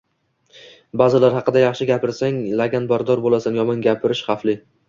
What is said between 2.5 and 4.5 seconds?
laganbardor bo`lasan, yomon gapirish